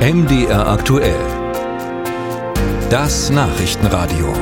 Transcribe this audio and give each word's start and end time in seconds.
MDR 0.00 0.66
aktuell. 0.66 1.14
Das 2.88 3.28
Nachrichtenradio. 3.28 4.32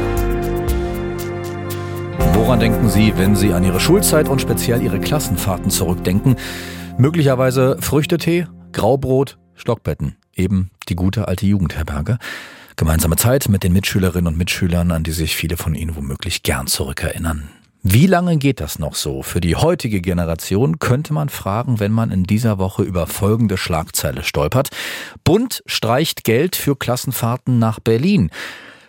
Woran 2.32 2.60
denken 2.60 2.88
Sie, 2.88 3.12
wenn 3.16 3.34
Sie 3.34 3.52
an 3.52 3.64
Ihre 3.64 3.80
Schulzeit 3.80 4.28
und 4.28 4.40
speziell 4.40 4.80
Ihre 4.80 5.00
Klassenfahrten 5.00 5.70
zurückdenken? 5.70 6.36
Möglicherweise 6.96 7.76
Früchtetee, 7.80 8.46
Graubrot, 8.70 9.36
Stockbetten. 9.56 10.14
Eben 10.32 10.70
die 10.88 10.94
gute 10.94 11.26
alte 11.26 11.44
Jugendherberge. 11.44 12.18
Gemeinsame 12.76 13.16
Zeit 13.16 13.48
mit 13.48 13.64
den 13.64 13.72
Mitschülerinnen 13.72 14.28
und 14.28 14.38
Mitschülern, 14.38 14.92
an 14.92 15.02
die 15.02 15.10
sich 15.10 15.34
viele 15.34 15.56
von 15.56 15.74
Ihnen 15.74 15.96
womöglich 15.96 16.44
gern 16.44 16.68
zurückerinnern. 16.68 17.48
Wie 17.82 18.06
lange 18.08 18.38
geht 18.38 18.60
das 18.60 18.80
noch 18.80 18.96
so? 18.96 19.22
Für 19.22 19.40
die 19.40 19.54
heutige 19.54 20.00
Generation 20.00 20.80
könnte 20.80 21.12
man 21.12 21.28
fragen, 21.28 21.78
wenn 21.78 21.92
man 21.92 22.10
in 22.10 22.24
dieser 22.24 22.58
Woche 22.58 22.82
über 22.82 23.06
folgende 23.06 23.56
Schlagzeile 23.56 24.24
stolpert. 24.24 24.70
Bund 25.22 25.62
streicht 25.64 26.24
Geld 26.24 26.56
für 26.56 26.74
Klassenfahrten 26.74 27.60
nach 27.60 27.78
Berlin. 27.78 28.30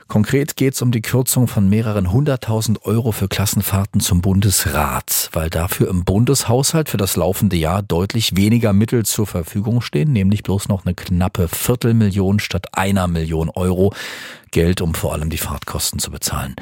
Konkret 0.08 0.56
geht 0.56 0.74
es 0.74 0.82
um 0.82 0.92
die 0.92 1.04
Kürzung 1.04 1.48
von 1.48 1.70
mehreren 1.70 2.12
hunderttausend 2.12 2.84
Euro 2.84 3.12
für 3.12 3.28
Klassenfahrten 3.28 4.02
zum 4.02 4.22
Bundesrat, 4.22 5.30
weil 5.34 5.52
dafür 5.52 5.88
im 5.88 6.04
Bundeshaushalt 6.04 6.90
für 6.90 6.98
das 6.98 7.16
laufende 7.16 7.58
Jahr 7.58 7.84
deutlich 7.84 8.36
weniger 8.36 8.74
Mittel 8.74 9.06
zur 9.06 9.28
Verfügung 9.28 9.82
stehen, 9.82 10.12
nämlich 10.12 10.42
bloß 10.42 10.68
noch 10.68 10.84
eine 10.84 10.96
knappe 10.96 11.48
Viertelmillion 11.48 12.40
statt 12.40 12.70
einer 12.72 13.08
Million 13.08 13.52
Euro 13.52 13.94
Geld, 14.50 14.82
um 14.82 14.96
vor 14.96 15.14
allem 15.14 15.30
die 15.30 15.38
Fahrtkosten 15.38 16.00
zu 16.00 16.10
bezahlen. 16.10 16.56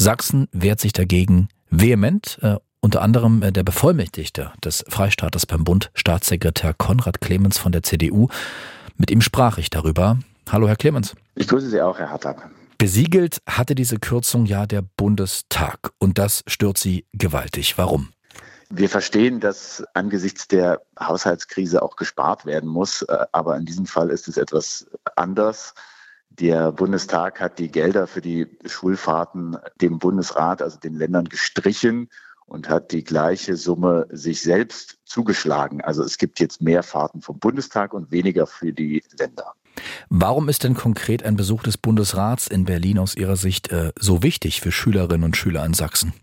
Sachsen 0.00 0.48
wehrt 0.52 0.80
sich 0.80 0.94
dagegen 0.94 1.50
vehement. 1.68 2.38
Äh, 2.40 2.56
unter 2.80 3.02
anderem 3.02 3.42
äh, 3.42 3.52
der 3.52 3.64
Bevollmächtigte 3.64 4.50
des 4.64 4.82
Freistaates 4.88 5.44
beim 5.44 5.62
Bund, 5.62 5.90
Staatssekretär 5.92 6.72
Konrad 6.72 7.20
Clemens 7.20 7.58
von 7.58 7.70
der 7.70 7.82
CDU. 7.82 8.28
Mit 8.96 9.10
ihm 9.10 9.20
sprach 9.20 9.58
ich 9.58 9.68
darüber. 9.68 10.18
Hallo, 10.50 10.68
Herr 10.68 10.76
Clemens. 10.76 11.14
Ich 11.34 11.48
grüße 11.48 11.68
Sie 11.68 11.82
auch, 11.82 11.98
Herr 11.98 12.08
Hartag. 12.08 12.48
Besiegelt 12.78 13.42
hatte 13.46 13.74
diese 13.74 13.98
Kürzung 13.98 14.46
ja 14.46 14.64
der 14.64 14.80
Bundestag 14.80 15.90
und 15.98 16.16
das 16.16 16.44
stört 16.46 16.78
Sie 16.78 17.04
gewaltig. 17.12 17.76
Warum? 17.76 18.08
Wir 18.70 18.88
verstehen, 18.88 19.38
dass 19.38 19.84
angesichts 19.92 20.48
der 20.48 20.80
Haushaltskrise 20.98 21.82
auch 21.82 21.96
gespart 21.96 22.46
werden 22.46 22.70
muss, 22.70 23.02
äh, 23.02 23.26
aber 23.32 23.54
in 23.58 23.66
diesem 23.66 23.84
Fall 23.84 24.08
ist 24.08 24.28
es 24.28 24.38
etwas 24.38 24.86
anders. 25.16 25.74
Der 26.40 26.72
Bundestag 26.72 27.38
hat 27.38 27.58
die 27.58 27.70
Gelder 27.70 28.06
für 28.06 28.22
die 28.22 28.46
Schulfahrten 28.64 29.58
dem 29.82 29.98
Bundesrat, 29.98 30.62
also 30.62 30.78
den 30.78 30.94
Ländern, 30.94 31.26
gestrichen 31.26 32.08
und 32.46 32.70
hat 32.70 32.92
die 32.92 33.04
gleiche 33.04 33.56
Summe 33.56 34.06
sich 34.10 34.40
selbst 34.40 34.98
zugeschlagen. 35.04 35.82
Also 35.82 36.02
es 36.02 36.16
gibt 36.16 36.40
jetzt 36.40 36.62
mehr 36.62 36.82
Fahrten 36.82 37.20
vom 37.20 37.38
Bundestag 37.38 37.92
und 37.92 38.10
weniger 38.10 38.46
für 38.46 38.72
die 38.72 39.02
Länder. 39.18 39.52
Warum 40.08 40.48
ist 40.48 40.64
denn 40.64 40.74
konkret 40.74 41.22
ein 41.22 41.36
Besuch 41.36 41.62
des 41.62 41.76
Bundesrats 41.76 42.46
in 42.46 42.64
Berlin 42.64 42.98
aus 42.98 43.16
Ihrer 43.16 43.36
Sicht 43.36 43.70
äh, 43.70 43.92
so 43.98 44.22
wichtig 44.22 44.62
für 44.62 44.72
Schülerinnen 44.72 45.24
und 45.24 45.36
Schüler 45.36 45.64
in 45.64 45.74
Sachsen? 45.74 46.14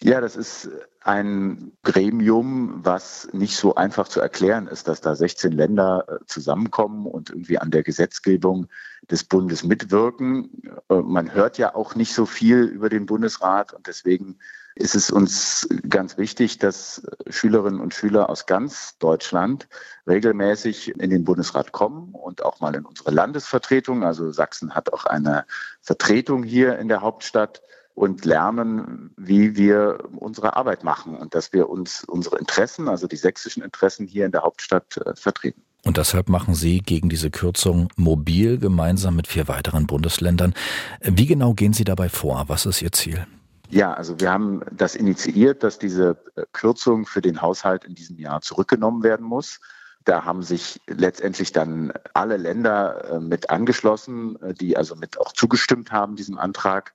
Ja, 0.00 0.20
das 0.20 0.36
ist 0.36 0.70
ein 1.00 1.72
Gremium, 1.82 2.84
was 2.84 3.28
nicht 3.32 3.56
so 3.56 3.74
einfach 3.74 4.06
zu 4.06 4.20
erklären 4.20 4.68
ist, 4.68 4.86
dass 4.86 5.00
da 5.00 5.16
16 5.16 5.50
Länder 5.50 6.04
äh, 6.06 6.24
zusammenkommen 6.26 7.06
und 7.06 7.30
irgendwie 7.30 7.58
an 7.58 7.72
der 7.72 7.82
Gesetzgebung 7.82 8.68
des 9.10 9.24
Bundes 9.24 9.64
mitwirken. 9.64 10.62
Äh, 10.88 10.96
man 10.96 11.34
hört 11.34 11.58
ja 11.58 11.74
auch 11.74 11.96
nicht 11.96 12.14
so 12.14 12.26
viel 12.26 12.62
über 12.62 12.90
den 12.90 13.06
Bundesrat 13.06 13.72
und 13.72 13.88
deswegen 13.88 14.38
ist 14.76 14.94
es 14.94 15.10
uns 15.10 15.68
ganz 15.88 16.16
wichtig, 16.16 16.58
dass 16.58 17.02
Schülerinnen 17.28 17.80
und 17.80 17.92
Schüler 17.92 18.30
aus 18.30 18.46
ganz 18.46 18.98
Deutschland 18.98 19.66
regelmäßig 20.06 20.90
in 21.00 21.10
den 21.10 21.24
Bundesrat 21.24 21.72
kommen 21.72 22.14
und 22.14 22.44
auch 22.44 22.60
mal 22.60 22.76
in 22.76 22.84
unsere 22.84 23.10
Landesvertretung. 23.10 24.04
Also 24.04 24.30
Sachsen 24.30 24.76
hat 24.76 24.92
auch 24.92 25.06
eine 25.06 25.46
Vertretung 25.80 26.44
hier 26.44 26.78
in 26.78 26.86
der 26.86 27.00
Hauptstadt 27.00 27.62
und 27.98 28.24
lernen, 28.24 29.10
wie 29.16 29.56
wir 29.56 29.98
unsere 30.16 30.56
Arbeit 30.56 30.84
machen 30.84 31.16
und 31.16 31.34
dass 31.34 31.52
wir 31.52 31.68
uns 31.68 32.04
unsere 32.04 32.38
Interessen, 32.38 32.88
also 32.88 33.08
die 33.08 33.16
sächsischen 33.16 33.62
Interessen 33.62 34.06
hier 34.06 34.24
in 34.24 34.30
der 34.30 34.42
Hauptstadt 34.42 34.96
äh, 34.98 35.16
vertreten. 35.16 35.62
Und 35.84 35.96
deshalb 35.96 36.28
machen 36.28 36.54
Sie 36.54 36.78
gegen 36.78 37.08
diese 37.08 37.30
Kürzung 37.30 37.88
mobil 37.96 38.58
gemeinsam 38.58 39.16
mit 39.16 39.26
vier 39.26 39.48
weiteren 39.48 39.86
Bundesländern. 39.86 40.54
Wie 41.00 41.26
genau 41.26 41.54
gehen 41.54 41.72
Sie 41.72 41.84
dabei 41.84 42.08
vor? 42.08 42.44
Was 42.46 42.66
ist 42.66 42.82
Ihr 42.82 42.92
Ziel? 42.92 43.26
Ja, 43.70 43.94
also 43.94 44.18
wir 44.20 44.30
haben 44.30 44.62
das 44.72 44.94
initiiert, 44.94 45.64
dass 45.64 45.78
diese 45.78 46.16
äh, 46.36 46.44
Kürzung 46.52 47.04
für 47.04 47.20
den 47.20 47.42
Haushalt 47.42 47.84
in 47.84 47.96
diesem 47.96 48.18
Jahr 48.18 48.40
zurückgenommen 48.42 49.02
werden 49.02 49.26
muss. 49.26 49.60
Da 50.04 50.24
haben 50.24 50.42
sich 50.44 50.80
letztendlich 50.86 51.50
dann 51.50 51.92
alle 52.14 52.36
Länder 52.36 53.10
äh, 53.10 53.20
mit 53.20 53.50
angeschlossen, 53.50 54.38
die 54.60 54.76
also 54.76 54.94
mit 54.94 55.18
auch 55.20 55.32
zugestimmt 55.32 55.90
haben, 55.90 56.14
diesem 56.14 56.38
Antrag. 56.38 56.92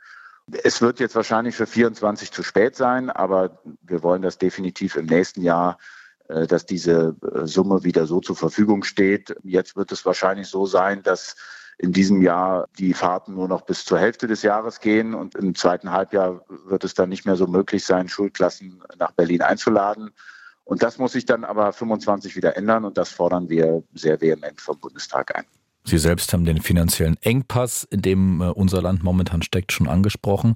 Es 0.51 0.81
wird 0.81 0.99
jetzt 0.99 1.15
wahrscheinlich 1.15 1.55
für 1.55 1.65
24 1.65 2.31
zu 2.31 2.43
spät 2.43 2.75
sein, 2.75 3.09
aber 3.09 3.61
wir 3.81 4.03
wollen 4.03 4.21
das 4.21 4.37
definitiv 4.37 4.95
im 4.97 5.05
nächsten 5.05 5.41
Jahr, 5.41 5.77
äh, 6.27 6.47
dass 6.47 6.65
diese 6.65 7.15
äh, 7.21 7.47
Summe 7.47 7.83
wieder 7.83 8.05
so 8.05 8.19
zur 8.19 8.35
Verfügung 8.35 8.83
steht. 8.83 9.35
Jetzt 9.43 9.75
wird 9.75 9.91
es 9.91 10.05
wahrscheinlich 10.05 10.47
so 10.47 10.65
sein, 10.65 11.01
dass 11.03 11.35
in 11.77 11.91
diesem 11.91 12.21
Jahr 12.21 12.67
die 12.77 12.93
Fahrten 12.93 13.33
nur 13.33 13.47
noch 13.47 13.61
bis 13.61 13.85
zur 13.85 13.99
Hälfte 13.99 14.27
des 14.27 14.41
Jahres 14.41 14.79
gehen 14.79 15.13
und 15.13 15.35
im 15.35 15.55
zweiten 15.55 15.91
Halbjahr 15.91 16.45
wird 16.65 16.83
es 16.83 16.93
dann 16.93 17.09
nicht 17.09 17.25
mehr 17.25 17.35
so 17.35 17.47
möglich 17.47 17.83
sein, 17.85 18.09
Schulklassen 18.09 18.83
nach 18.97 19.11
Berlin 19.11 19.41
einzuladen. 19.41 20.11
Und 20.65 20.83
das 20.83 20.97
muss 20.97 21.13
sich 21.13 21.25
dann 21.25 21.43
aber 21.43 21.73
25 21.73 22.35
wieder 22.35 22.55
ändern 22.55 22.85
und 22.85 22.97
das 22.97 23.09
fordern 23.09 23.49
wir 23.49 23.83
sehr 23.93 24.21
vehement 24.21 24.61
vom 24.61 24.79
Bundestag 24.79 25.35
ein. 25.35 25.45
Sie 25.85 25.97
selbst 25.97 26.31
haben 26.31 26.45
den 26.45 26.61
finanziellen 26.61 27.17
Engpass, 27.21 27.83
in 27.83 28.01
dem 28.01 28.41
äh, 28.41 28.45
unser 28.45 28.81
Land 28.81 29.03
momentan 29.03 29.41
steckt, 29.41 29.73
schon 29.73 29.89
angesprochen. 29.89 30.53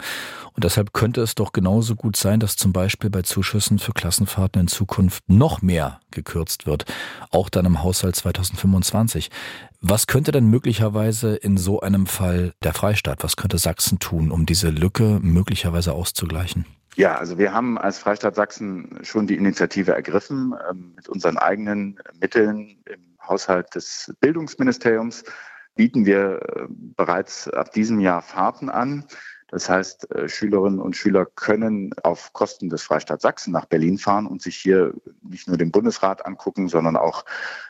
Und 0.54 0.64
deshalb 0.64 0.94
könnte 0.94 1.22
es 1.22 1.36
doch 1.36 1.52
genauso 1.52 1.96
gut 1.96 2.16
sein, 2.16 2.40
dass 2.40 2.56
zum 2.56 2.72
Beispiel 2.72 3.10
bei 3.10 3.24
Zuschüssen 3.24 3.78
für 3.78 3.92
Klassenfahrten 3.92 4.62
in 4.62 4.68
Zukunft 4.68 5.24
noch 5.28 5.62
mehr 5.62 6.00
gekürzt 6.12 6.66
wird, 6.66 6.86
auch 7.30 7.50
dann 7.50 7.66
im 7.66 7.84
Haushalt 7.84 8.16
2025. 8.16 9.30
Was 9.82 10.08
könnte 10.08 10.32
denn 10.32 10.48
möglicherweise 10.48 11.36
in 11.36 11.58
so 11.58 11.82
einem 11.82 12.08
Fall 12.08 12.54
der 12.64 12.74
Freistaat, 12.74 13.24
was 13.24 13.36
könnte 13.36 13.58
Sachsen 13.58 14.00
tun, 14.00 14.32
um 14.32 14.46
diese 14.46 14.70
Lücke 14.70 15.20
möglicherweise 15.22 15.94
auszugleichen? 15.94 16.66
Ja, 16.96 17.16
also 17.16 17.38
wir 17.38 17.54
haben 17.54 17.78
als 17.78 18.00
Freistaat 18.00 18.36
Sachsen 18.36 18.98
schon 19.04 19.28
die 19.28 19.36
Initiative 19.36 19.92
ergriffen, 19.92 20.56
ähm, 20.70 20.94
mit 20.96 21.08
unseren 21.08 21.38
eigenen 21.38 22.00
Mitteln 22.20 22.78
im 22.86 23.07
Haushalt 23.28 23.76
des 23.76 24.14
Bildungsministeriums 24.20 25.24
bieten 25.78 26.06
wir 26.06 26.42
äh, 26.42 26.66
bereits 26.70 27.48
ab 27.48 27.72
diesem 27.72 28.02
Jahr 28.02 28.22
Fahrten 28.22 28.70
an. 28.70 29.06
Das 29.50 29.70
heißt, 29.70 30.12
äh, 30.12 30.28
Schülerinnen 30.28 30.80
und 30.80 30.98
Schüler 30.98 31.26
können 31.26 31.92
auf 32.04 32.34
Kosten 32.34 32.68
des 32.70 32.84
Freistaats 32.84 33.22
Sachsen 33.22 33.54
nach 33.54 33.66
Berlin 33.66 33.98
fahren 33.98 34.28
und 34.28 34.42
sich 34.42 34.58
hier 34.58 34.94
nicht 35.22 35.48
nur 35.48 35.56
den 35.56 35.72
Bundesrat 35.72 36.26
angucken, 36.26 36.68
sondern 36.68 36.98
auch 36.98 37.24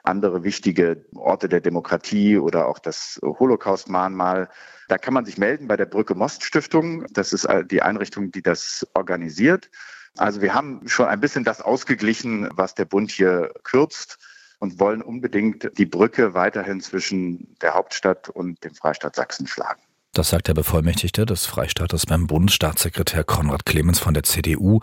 andere 0.03 0.43
wichtige 0.43 1.05
Orte 1.13 1.47
der 1.47 1.61
Demokratie 1.61 2.39
oder 2.39 2.67
auch 2.67 2.79
das 2.79 3.19
Holocaust-Mahnmal. 3.21 4.49
Da 4.87 4.97
kann 4.97 5.13
man 5.13 5.25
sich 5.25 5.37
melden 5.37 5.67
bei 5.67 5.77
der 5.77 5.85
Brücke 5.85 6.15
Most 6.15 6.43
Stiftung. 6.43 7.05
Das 7.11 7.31
ist 7.31 7.47
die 7.69 7.83
Einrichtung, 7.83 8.31
die 8.31 8.41
das 8.41 8.87
organisiert. 8.95 9.69
Also 10.17 10.41
wir 10.41 10.55
haben 10.55 10.87
schon 10.87 11.05
ein 11.05 11.19
bisschen 11.19 11.43
das 11.43 11.61
ausgeglichen, 11.61 12.49
was 12.53 12.73
der 12.73 12.85
Bund 12.85 13.11
hier 13.11 13.51
kürzt 13.63 14.17
und 14.59 14.79
wollen 14.79 15.01
unbedingt 15.01 15.71
die 15.77 15.85
Brücke 15.85 16.33
weiterhin 16.33 16.81
zwischen 16.81 17.55
der 17.61 17.73
Hauptstadt 17.73 18.29
und 18.29 18.63
dem 18.63 18.73
Freistaat 18.73 19.15
Sachsen 19.15 19.47
schlagen. 19.47 19.81
Das 20.13 20.29
sagt 20.29 20.47
der 20.47 20.53
Bevollmächtigte 20.53 21.25
des 21.25 21.45
Freistaates 21.45 22.05
beim 22.05 22.27
Bund, 22.27 22.51
Staatssekretär 22.51 23.23
Konrad 23.23 23.65
Clemens 23.65 23.99
von 23.99 24.13
der 24.13 24.23
CDU. 24.23 24.79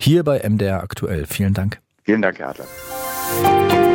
Hier 0.00 0.24
bei 0.24 0.40
MDR 0.48 0.82
aktuell. 0.82 1.26
Vielen 1.26 1.54
Dank. 1.54 1.80
Vielen 2.04 2.22
Dank, 2.22 2.38
Herr 2.38 2.48
Adler. 2.48 3.85